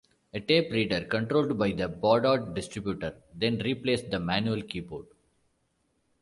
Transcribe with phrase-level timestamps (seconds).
[0.33, 5.05] A tape reader, controlled by the Baudot distributor, then replaced the manual keyboard.